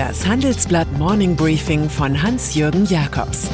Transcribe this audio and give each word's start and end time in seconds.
Das 0.00 0.26
Handelsblatt 0.26 0.90
Morning 0.92 1.36
Briefing 1.36 1.90
von 1.90 2.22
Hans-Jürgen 2.22 2.86
Jakobs 2.86 3.50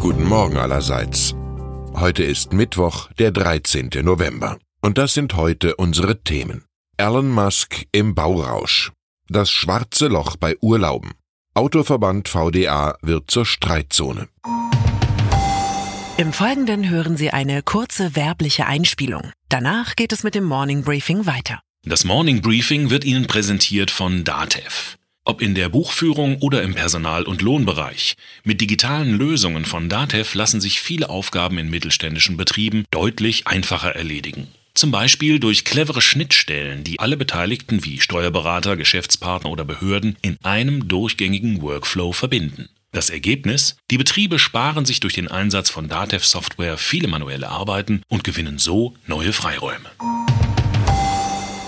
Guten 0.00 0.24
Morgen 0.24 0.56
allerseits. 0.56 1.34
Heute 1.92 2.22
ist 2.22 2.54
Mittwoch, 2.54 3.10
der 3.18 3.32
13. 3.32 3.90
November. 4.02 4.56
Und 4.80 4.96
das 4.96 5.12
sind 5.12 5.36
heute 5.36 5.76
unsere 5.76 6.22
Themen. 6.22 6.64
Elon 6.96 7.28
Musk 7.28 7.84
im 7.92 8.14
Baurausch. 8.14 8.92
Das 9.28 9.50
schwarze 9.50 10.08
Loch 10.08 10.36
bei 10.36 10.56
Urlauben. 10.62 11.10
Autoverband 11.52 12.30
VDA 12.30 12.96
wird 13.02 13.30
zur 13.30 13.44
Streitzone. 13.44 14.28
Im 16.16 16.32
Folgenden 16.32 16.88
hören 16.88 17.18
Sie 17.18 17.30
eine 17.30 17.62
kurze 17.62 18.16
werbliche 18.16 18.66
Einspielung. 18.66 19.32
Danach 19.50 19.96
geht 19.96 20.12
es 20.12 20.22
mit 20.22 20.36
dem 20.36 20.44
Morning 20.44 20.84
Briefing 20.84 21.26
weiter. 21.26 21.60
Das 21.84 22.04
Morning 22.04 22.40
Briefing 22.40 22.88
wird 22.88 23.04
Ihnen 23.04 23.26
präsentiert 23.26 23.90
von 23.90 24.22
Datev. 24.22 24.96
Ob 25.24 25.42
in 25.42 25.56
der 25.56 25.68
Buchführung 25.68 26.36
oder 26.38 26.62
im 26.62 26.76
Personal- 26.76 27.24
und 27.24 27.42
Lohnbereich. 27.42 28.14
Mit 28.44 28.60
digitalen 28.60 29.18
Lösungen 29.18 29.64
von 29.64 29.88
Datev 29.88 30.38
lassen 30.38 30.60
sich 30.60 30.78
viele 30.78 31.08
Aufgaben 31.08 31.58
in 31.58 31.68
mittelständischen 31.68 32.36
Betrieben 32.36 32.84
deutlich 32.92 33.48
einfacher 33.48 33.90
erledigen. 33.90 34.46
Zum 34.74 34.92
Beispiel 34.92 35.40
durch 35.40 35.64
clevere 35.64 36.00
Schnittstellen, 36.00 36.84
die 36.84 37.00
alle 37.00 37.16
Beteiligten 37.16 37.84
wie 37.84 38.00
Steuerberater, 38.00 38.76
Geschäftspartner 38.76 39.50
oder 39.50 39.64
Behörden 39.64 40.16
in 40.22 40.36
einem 40.44 40.86
durchgängigen 40.86 41.60
Workflow 41.60 42.12
verbinden. 42.12 42.68
Das 42.92 43.08
Ergebnis? 43.08 43.76
Die 43.92 43.98
Betriebe 43.98 44.40
sparen 44.40 44.84
sich 44.84 44.98
durch 44.98 45.14
den 45.14 45.28
Einsatz 45.28 45.70
von 45.70 45.86
Datev-Software 45.86 46.76
viele 46.76 47.06
manuelle 47.06 47.48
Arbeiten 47.48 48.02
und 48.08 48.24
gewinnen 48.24 48.58
so 48.58 48.94
neue 49.06 49.32
Freiräume. 49.32 49.90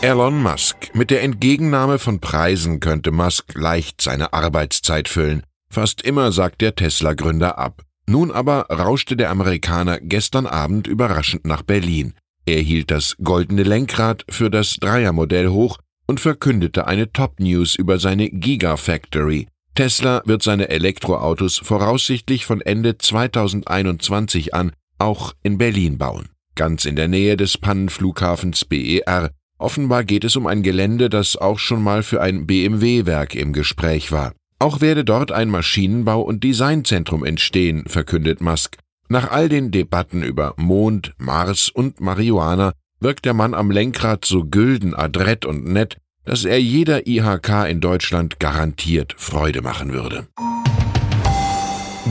Elon 0.00 0.42
Musk. 0.42 0.92
Mit 0.94 1.10
der 1.10 1.22
Entgegennahme 1.22 2.00
von 2.00 2.18
Preisen 2.18 2.80
könnte 2.80 3.12
Musk 3.12 3.54
leicht 3.54 4.02
seine 4.02 4.32
Arbeitszeit 4.32 5.08
füllen. 5.08 5.44
Fast 5.70 6.02
immer 6.02 6.32
sagt 6.32 6.60
der 6.60 6.74
Tesla-Gründer 6.74 7.56
ab. 7.56 7.82
Nun 8.08 8.32
aber 8.32 8.62
rauschte 8.62 9.16
der 9.16 9.30
Amerikaner 9.30 10.00
gestern 10.00 10.46
Abend 10.46 10.88
überraschend 10.88 11.46
nach 11.46 11.62
Berlin. 11.62 12.14
Er 12.46 12.60
hielt 12.60 12.90
das 12.90 13.14
goldene 13.22 13.62
Lenkrad 13.62 14.24
für 14.28 14.50
das 14.50 14.74
Dreiermodell 14.80 15.50
hoch 15.50 15.78
und 16.08 16.18
verkündete 16.18 16.88
eine 16.88 17.12
Top-News 17.12 17.76
über 17.76 18.00
seine 18.00 18.28
Gigafactory. 18.28 19.46
Tesla 19.74 20.22
wird 20.26 20.42
seine 20.42 20.68
Elektroautos 20.68 21.58
voraussichtlich 21.58 22.44
von 22.44 22.60
Ende 22.60 22.98
2021 22.98 24.54
an 24.54 24.72
auch 24.98 25.32
in 25.42 25.56
Berlin 25.58 25.96
bauen, 25.96 26.28
ganz 26.54 26.84
in 26.84 26.94
der 26.94 27.08
Nähe 27.08 27.36
des 27.36 27.56
Pannenflughafens 27.56 28.66
BER. 28.66 29.30
Offenbar 29.58 30.04
geht 30.04 30.24
es 30.24 30.36
um 30.36 30.46
ein 30.46 30.62
Gelände, 30.62 31.08
das 31.08 31.36
auch 31.36 31.58
schon 31.58 31.82
mal 31.82 32.02
für 32.02 32.20
ein 32.20 32.46
BMW-Werk 32.46 33.34
im 33.34 33.52
Gespräch 33.52 34.12
war. 34.12 34.32
Auch 34.58 34.80
werde 34.80 35.04
dort 35.04 35.32
ein 35.32 35.50
Maschinenbau- 35.50 36.22
und 36.22 36.44
Designzentrum 36.44 37.24
entstehen, 37.24 37.84
verkündet 37.86 38.40
Musk. 38.40 38.76
Nach 39.08 39.30
all 39.30 39.48
den 39.48 39.70
Debatten 39.70 40.22
über 40.22 40.54
Mond, 40.56 41.14
Mars 41.18 41.70
und 41.70 42.00
Marihuana 42.00 42.72
wirkt 43.00 43.24
der 43.24 43.34
Mann 43.34 43.54
am 43.54 43.70
Lenkrad 43.70 44.24
so 44.24 44.44
gülden, 44.44 44.94
adrett 44.94 45.44
und 45.44 45.66
nett, 45.66 45.96
dass 46.24 46.44
er 46.44 46.60
jeder 46.60 47.06
IHK 47.06 47.66
in 47.68 47.80
Deutschland 47.80 48.40
garantiert 48.40 49.14
Freude 49.18 49.62
machen 49.62 49.92
würde. 49.92 50.26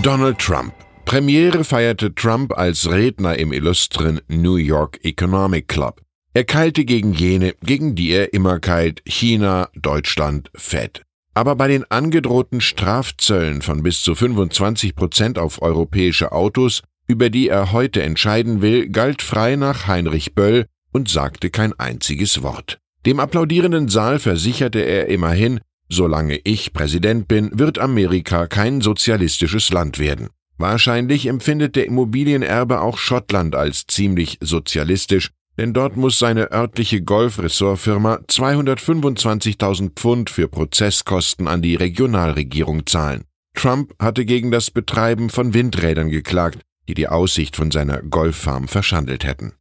Donald 0.01 0.39
Trump. 0.39 0.73
Premiere 1.05 1.63
feierte 1.63 2.13
Trump 2.15 2.57
als 2.57 2.89
Redner 2.89 3.37
im 3.37 3.51
illustren 3.51 4.21
New 4.27 4.55
York 4.55 4.99
Economic 5.03 5.67
Club. 5.67 6.01
Er 6.33 6.45
keilte 6.45 6.85
gegen 6.85 7.13
jene, 7.13 7.55
gegen 7.61 7.95
die 7.95 8.11
er 8.11 8.33
immer 8.33 8.59
keilt, 8.59 9.01
China, 9.05 9.69
Deutschland, 9.75 10.49
Fed. 10.55 11.01
Aber 11.33 11.55
bei 11.55 11.67
den 11.67 11.89
angedrohten 11.89 12.61
Strafzöllen 12.61 13.61
von 13.61 13.83
bis 13.83 14.01
zu 14.01 14.15
25 14.15 14.95
Prozent 14.95 15.39
auf 15.39 15.61
europäische 15.61 16.31
Autos 16.31 16.83
über 17.11 17.29
die 17.29 17.49
er 17.49 17.73
heute 17.73 18.01
entscheiden 18.01 18.61
will, 18.61 18.87
galt 18.87 19.21
frei 19.21 19.57
nach 19.57 19.87
Heinrich 19.87 20.33
Böll 20.33 20.65
und 20.93 21.09
sagte 21.09 21.49
kein 21.49 21.77
einziges 21.77 22.41
Wort. 22.41 22.79
Dem 23.05 23.19
applaudierenden 23.19 23.89
Saal 23.89 24.19
versicherte 24.19 24.79
er 24.79 25.07
immerhin, 25.07 25.59
solange 25.89 26.39
ich 26.43 26.71
Präsident 26.71 27.27
bin, 27.27 27.49
wird 27.57 27.79
Amerika 27.79 28.45
kein 28.45 28.81
sozialistisches 28.81 29.71
Land 29.71 29.97
werden. 29.97 30.29
Wahrscheinlich 30.57 31.25
empfindet 31.25 31.75
der 31.75 31.87
Immobilienerbe 31.87 32.81
auch 32.81 32.99
Schottland 32.99 33.55
als 33.55 33.87
ziemlich 33.87 34.37
sozialistisch, 34.41 35.31
denn 35.57 35.73
dort 35.73 35.97
muss 35.97 36.19
seine 36.19 36.51
örtliche 36.51 37.01
Golfressortfirma 37.01 38.19
225.000 38.27 39.91
Pfund 39.95 40.29
für 40.29 40.47
Prozesskosten 40.47 41.47
an 41.47 41.63
die 41.63 41.75
Regionalregierung 41.75 42.85
zahlen. 42.85 43.23
Trump 43.55 43.93
hatte 43.99 44.25
gegen 44.25 44.51
das 44.51 44.69
Betreiben 44.69 45.31
von 45.31 45.55
Windrädern 45.55 46.09
geklagt, 46.09 46.59
die 46.87 46.93
die 46.93 47.07
Aussicht 47.07 47.55
von 47.55 47.71
seiner 47.71 48.03
Golffarm 48.03 48.67
verschandelt 48.67 49.23
hätten. 49.23 49.53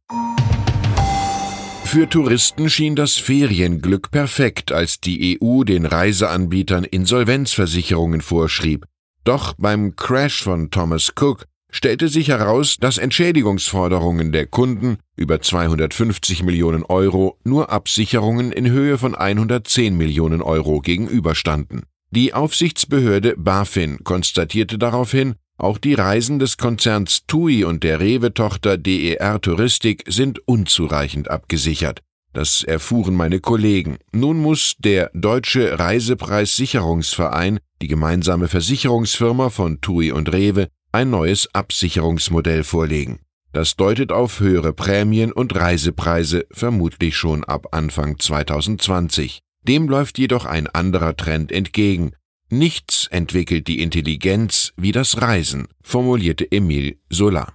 Für 1.91 2.07
Touristen 2.07 2.69
schien 2.69 2.95
das 2.95 3.17
Ferienglück 3.17 4.11
perfekt, 4.11 4.71
als 4.71 5.01
die 5.01 5.37
EU 5.43 5.65
den 5.65 5.85
Reiseanbietern 5.85 6.85
Insolvenzversicherungen 6.85 8.21
vorschrieb. 8.21 8.85
Doch 9.25 9.55
beim 9.57 9.97
Crash 9.97 10.41
von 10.41 10.71
Thomas 10.71 11.11
Cook 11.19 11.47
stellte 11.69 12.07
sich 12.07 12.29
heraus, 12.29 12.77
dass 12.79 12.97
Entschädigungsforderungen 12.97 14.31
der 14.31 14.47
Kunden 14.47 14.99
über 15.17 15.41
250 15.41 16.43
Millionen 16.43 16.83
Euro 16.83 17.37
nur 17.43 17.71
Absicherungen 17.71 18.53
in 18.53 18.71
Höhe 18.71 18.97
von 18.97 19.13
110 19.13 19.97
Millionen 19.97 20.41
Euro 20.41 20.79
gegenüberstanden. 20.79 21.81
Die 22.11 22.33
Aufsichtsbehörde 22.33 23.35
BaFin 23.37 24.05
konstatierte 24.05 24.77
daraufhin, 24.77 25.35
auch 25.61 25.77
die 25.77 25.93
Reisen 25.93 26.39
des 26.39 26.57
Konzerns 26.57 27.25
TUI 27.27 27.63
und 27.63 27.83
der 27.83 27.99
Rewe-Tochter 27.99 28.77
DER 28.77 29.39
Touristik 29.41 30.03
sind 30.07 30.39
unzureichend 30.47 31.29
abgesichert. 31.29 32.01
Das 32.33 32.63
erfuhren 32.63 33.15
meine 33.15 33.39
Kollegen. 33.39 33.97
Nun 34.13 34.39
muss 34.39 34.75
der 34.79 35.11
Deutsche 35.13 35.77
Reisepreissicherungsverein, 35.77 37.59
die 37.81 37.87
gemeinsame 37.87 38.47
Versicherungsfirma 38.47 39.49
von 39.49 39.81
TUI 39.81 40.11
und 40.11 40.31
Rewe, 40.31 40.67
ein 40.91 41.09
neues 41.09 41.53
Absicherungsmodell 41.53 42.63
vorlegen. 42.63 43.19
Das 43.53 43.75
deutet 43.75 44.13
auf 44.13 44.39
höhere 44.39 44.71
Prämien 44.71 45.33
und 45.33 45.53
Reisepreise 45.55 46.45
vermutlich 46.51 47.17
schon 47.17 47.43
ab 47.43 47.67
Anfang 47.71 48.17
2020. 48.17 49.41
Dem 49.67 49.89
läuft 49.89 50.17
jedoch 50.17 50.45
ein 50.45 50.67
anderer 50.67 51.17
Trend 51.17 51.51
entgegen. 51.51 52.13
Nichts 52.53 53.07
entwickelt 53.11 53.69
die 53.69 53.81
Intelligenz 53.81 54.73
wie 54.75 54.91
das 54.91 55.21
Reisen, 55.21 55.69
formulierte 55.81 56.51
Emile 56.51 56.97
Sola. 57.09 57.47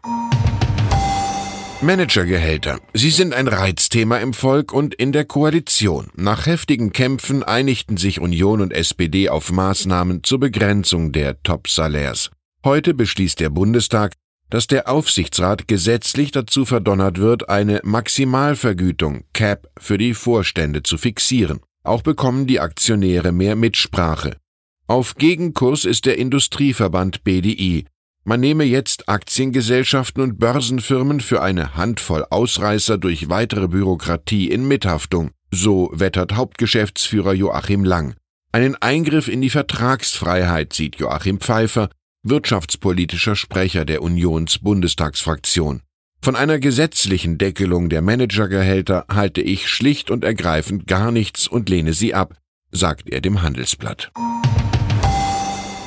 Managergehälter. 1.82 2.80
Sie 2.94 3.10
sind 3.10 3.34
ein 3.34 3.46
Reizthema 3.46 4.16
im 4.16 4.32
Volk 4.32 4.72
und 4.72 4.94
in 4.94 5.12
der 5.12 5.26
Koalition. 5.26 6.08
Nach 6.14 6.46
heftigen 6.46 6.94
Kämpfen 6.94 7.42
einigten 7.42 7.98
sich 7.98 8.22
Union 8.22 8.62
und 8.62 8.72
SPD 8.72 9.28
auf 9.28 9.52
Maßnahmen 9.52 10.24
zur 10.24 10.40
Begrenzung 10.40 11.12
der 11.12 11.42
Top-Salärs. 11.42 12.30
Heute 12.64 12.94
beschließt 12.94 13.38
der 13.38 13.50
Bundestag, 13.50 14.14
dass 14.48 14.66
der 14.66 14.88
Aufsichtsrat 14.88 15.68
gesetzlich 15.68 16.30
dazu 16.30 16.64
verdonnert 16.64 17.18
wird, 17.18 17.50
eine 17.50 17.82
Maximalvergütung 17.84 19.24
CAP 19.34 19.68
für 19.78 19.98
die 19.98 20.14
Vorstände 20.14 20.82
zu 20.82 20.96
fixieren. 20.96 21.60
Auch 21.84 22.00
bekommen 22.00 22.46
die 22.46 22.60
Aktionäre 22.60 23.30
mehr 23.30 23.56
Mitsprache. 23.56 24.38
Auf 24.88 25.16
Gegenkurs 25.16 25.84
ist 25.84 26.06
der 26.06 26.16
Industrieverband 26.16 27.24
BDI. 27.24 27.86
Man 28.22 28.38
nehme 28.38 28.62
jetzt 28.62 29.08
Aktiengesellschaften 29.08 30.22
und 30.22 30.38
Börsenfirmen 30.38 31.18
für 31.18 31.42
eine 31.42 31.74
Handvoll 31.74 32.24
Ausreißer 32.30 32.96
durch 32.96 33.28
weitere 33.28 33.66
Bürokratie 33.66 34.48
in 34.48 34.68
Mithaftung, 34.68 35.32
so 35.50 35.90
wettert 35.92 36.36
Hauptgeschäftsführer 36.36 37.32
Joachim 37.32 37.84
Lang. 37.84 38.14
Einen 38.52 38.76
Eingriff 38.76 39.26
in 39.26 39.40
die 39.40 39.50
Vertragsfreiheit 39.50 40.72
sieht 40.72 40.96
Joachim 40.96 41.40
Pfeiffer, 41.40 41.90
wirtschaftspolitischer 42.22 43.34
Sprecher 43.34 43.84
der 43.84 44.02
Unions-Bundestagsfraktion. 44.02 45.82
Von 46.22 46.36
einer 46.36 46.60
gesetzlichen 46.60 47.38
Deckelung 47.38 47.88
der 47.88 48.02
Managergehälter 48.02 49.06
halte 49.12 49.40
ich 49.40 49.68
schlicht 49.68 50.12
und 50.12 50.22
ergreifend 50.22 50.86
gar 50.86 51.10
nichts 51.10 51.48
und 51.48 51.68
lehne 51.68 51.92
sie 51.92 52.14
ab, 52.14 52.36
sagt 52.70 53.10
er 53.10 53.20
dem 53.20 53.42
Handelsblatt. 53.42 54.12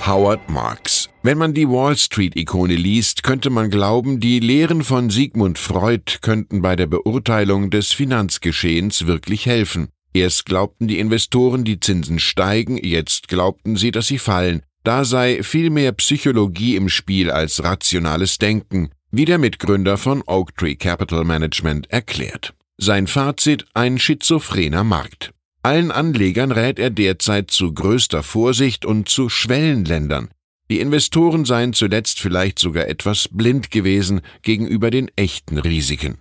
Howard 0.09 0.49
Marks. 0.49 1.07
Wenn 1.21 1.37
man 1.37 1.53
die 1.53 1.69
Wall 1.69 1.95
Street-Ikone 1.95 2.73
liest, 2.73 3.21
könnte 3.21 3.51
man 3.51 3.69
glauben, 3.69 4.19
die 4.19 4.39
Lehren 4.39 4.83
von 4.83 5.11
Sigmund 5.11 5.59
Freud 5.59 6.17
könnten 6.21 6.63
bei 6.63 6.75
der 6.75 6.87
Beurteilung 6.87 7.69
des 7.69 7.91
Finanzgeschehens 7.91 9.05
wirklich 9.05 9.45
helfen. 9.45 9.89
Erst 10.11 10.47
glaubten 10.47 10.87
die 10.87 10.97
Investoren, 10.97 11.63
die 11.63 11.79
Zinsen 11.79 12.17
steigen, 12.17 12.77
jetzt 12.83 13.27
glaubten 13.27 13.75
sie, 13.75 13.91
dass 13.91 14.07
sie 14.07 14.17
fallen. 14.17 14.63
Da 14.83 15.05
sei 15.05 15.43
viel 15.43 15.69
mehr 15.69 15.91
Psychologie 15.91 16.75
im 16.75 16.89
Spiel 16.89 17.29
als 17.29 17.63
rationales 17.63 18.39
Denken, 18.39 18.89
wie 19.11 19.25
der 19.25 19.37
Mitgründer 19.37 19.99
von 19.99 20.23
Oaktree 20.25 20.75
Capital 20.75 21.23
Management 21.23 21.87
erklärt. 21.91 22.55
Sein 22.77 23.05
Fazit 23.05 23.67
ein 23.75 23.99
schizophrener 23.99 24.83
Markt. 24.83 25.33
Allen 25.61 25.91
Anlegern 25.91 26.53
rät 26.53 26.79
er 26.79 26.89
derzeit 26.89 27.51
zu 27.51 27.73
größter 27.73 28.23
Vorsicht 28.23 28.85
und 28.85 29.09
zu 29.09 29.27
Schwellenländern. 29.27 30.29
Die 30.71 30.79
Investoren 30.79 31.43
seien 31.43 31.73
zuletzt 31.73 32.21
vielleicht 32.21 32.59
sogar 32.59 32.87
etwas 32.87 33.27
blind 33.29 33.69
gewesen 33.69 34.21
gegenüber 34.41 34.89
den 34.89 35.09
echten 35.17 35.57
Risiken. 35.57 36.17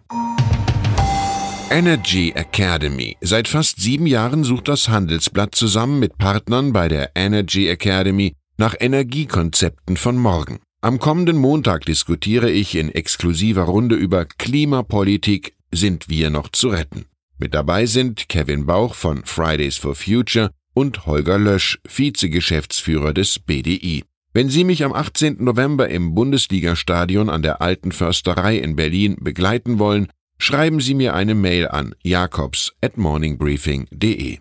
Energy 1.71 2.33
Academy. 2.35 3.17
Seit 3.21 3.47
fast 3.47 3.81
sieben 3.81 4.07
Jahren 4.07 4.43
sucht 4.43 4.67
das 4.69 4.89
Handelsblatt 4.89 5.55
zusammen 5.55 6.01
mit 6.01 6.19
Partnern 6.19 6.73
bei 6.73 6.89
der 6.89 7.13
Energy 7.15 7.69
Academy 7.69 8.35
nach 8.57 8.75
Energiekonzepten 8.81 9.97
von 9.97 10.17
morgen. 10.17 10.59
Am 10.81 10.99
kommenden 10.99 11.37
Montag 11.37 11.85
diskutiere 11.85 12.51
ich 12.51 12.75
in 12.75 12.89
exklusiver 12.89 13.65
Runde 13.65 13.95
über 13.95 14.25
Klimapolitik, 14.25 15.55
sind 15.71 16.09
wir 16.09 16.31
noch 16.31 16.49
zu 16.49 16.69
retten. 16.71 17.05
Mit 17.39 17.55
dabei 17.55 17.87
sind 17.87 18.29
Kevin 18.29 18.67
Bauch 18.67 18.95
von 18.95 19.25
Fridays 19.25 19.77
for 19.77 19.95
Future 19.95 20.51
und 20.75 21.07
Holger 21.07 21.39
Lösch, 21.39 21.79
Vizegeschäftsführer 21.89 23.15
des 23.15 23.39
BDI. 23.39 24.03
Wenn 24.33 24.49
Sie 24.49 24.65
mich 24.65 24.85
am 24.85 24.93
18. 24.93 25.43
November 25.43 25.89
im 25.89 26.15
Bundesligastadion 26.15 27.31
an 27.31 27.43
der 27.43 27.63
Alten 27.63 27.93
Försterei 27.93 28.59
in 28.59 28.75
Berlin 28.75 29.17
begleiten 29.21 29.79
wollen, 29.79 30.09
schreiben 30.39 30.81
Sie 30.81 30.95
mir 30.95 31.15
eine 31.15 31.35
Mail 31.35 31.69
an 31.69 31.95
jakobs 32.03 32.73
at 32.81 32.97
morningbriefing.de. 32.97 34.39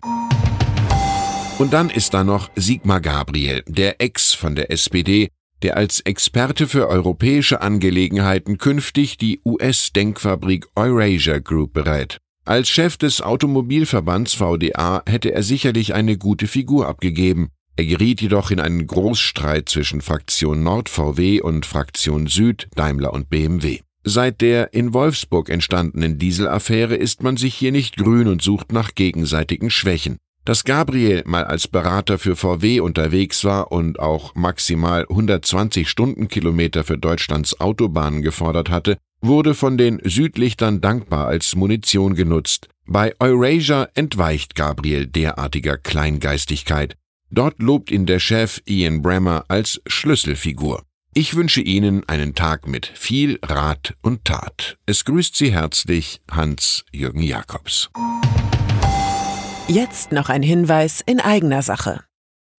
Und 1.58 1.72
dann 1.72 1.90
ist 1.90 2.14
da 2.14 2.24
noch 2.24 2.50
Sigmar 2.56 3.00
Gabriel, 3.00 3.62
der 3.66 4.00
Ex 4.00 4.34
von 4.34 4.54
der 4.54 4.70
SPD, 4.70 5.28
der 5.62 5.76
als 5.76 6.00
Experte 6.00 6.68
für 6.68 6.88
europäische 6.88 7.60
Angelegenheiten 7.60 8.58
künftig 8.58 9.18
die 9.18 9.40
US-Denkfabrik 9.44 10.66
Eurasia 10.76 11.38
Group 11.38 11.72
berät. 11.72 12.18
Als 12.48 12.70
Chef 12.70 12.96
des 12.96 13.20
Automobilverbands 13.20 14.32
VDA 14.32 15.02
hätte 15.06 15.34
er 15.34 15.42
sicherlich 15.42 15.92
eine 15.92 16.16
gute 16.16 16.46
Figur 16.46 16.88
abgegeben. 16.88 17.50
Er 17.76 17.84
geriet 17.84 18.22
jedoch 18.22 18.50
in 18.50 18.58
einen 18.58 18.86
Großstreit 18.86 19.68
zwischen 19.68 20.00
Fraktion 20.00 20.62
Nord 20.62 20.88
VW 20.88 21.42
und 21.42 21.66
Fraktion 21.66 22.26
Süd 22.26 22.68
Daimler 22.74 23.12
und 23.12 23.28
BMW. 23.28 23.80
Seit 24.02 24.40
der 24.40 24.72
in 24.72 24.94
Wolfsburg 24.94 25.50
entstandenen 25.50 26.16
Dieselaffäre 26.16 26.94
ist 26.94 27.22
man 27.22 27.36
sich 27.36 27.54
hier 27.54 27.70
nicht 27.70 27.98
grün 27.98 28.28
und 28.28 28.40
sucht 28.40 28.72
nach 28.72 28.94
gegenseitigen 28.94 29.68
Schwächen. 29.68 30.16
Dass 30.46 30.64
Gabriel 30.64 31.24
mal 31.26 31.44
als 31.44 31.68
Berater 31.68 32.18
für 32.18 32.34
VW 32.34 32.80
unterwegs 32.80 33.44
war 33.44 33.70
und 33.72 34.00
auch 34.00 34.34
maximal 34.34 35.02
120 35.02 35.86
Stundenkilometer 35.86 36.82
für 36.82 36.96
Deutschlands 36.96 37.60
Autobahnen 37.60 38.22
gefordert 38.22 38.70
hatte, 38.70 38.96
wurde 39.20 39.54
von 39.54 39.76
den 39.76 40.00
Südlichtern 40.04 40.80
dankbar 40.80 41.26
als 41.26 41.56
Munition 41.56 42.14
genutzt. 42.14 42.68
Bei 42.86 43.14
Eurasia 43.20 43.88
entweicht 43.94 44.54
Gabriel 44.54 45.06
derartiger 45.06 45.76
Kleingeistigkeit. 45.76 46.96
Dort 47.30 47.60
lobt 47.60 47.90
ihn 47.90 48.06
der 48.06 48.20
Chef 48.20 48.62
Ian 48.66 49.02
Bremmer 49.02 49.44
als 49.48 49.80
Schlüsselfigur. 49.86 50.82
Ich 51.14 51.34
wünsche 51.34 51.60
Ihnen 51.60 52.08
einen 52.08 52.34
Tag 52.34 52.68
mit 52.68 52.86
viel 52.86 53.38
Rat 53.42 53.94
und 54.02 54.24
Tat. 54.24 54.78
Es 54.86 55.04
grüßt 55.04 55.34
Sie 55.34 55.52
herzlich 55.52 56.20
Hans-Jürgen 56.30 57.22
Jakobs. 57.22 57.90
Jetzt 59.66 60.12
noch 60.12 60.28
ein 60.28 60.42
Hinweis 60.42 61.02
in 61.04 61.20
eigener 61.20 61.62
Sache. 61.62 62.04